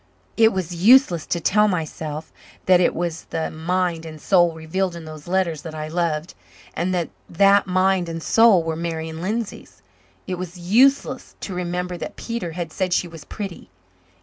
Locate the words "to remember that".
11.41-12.15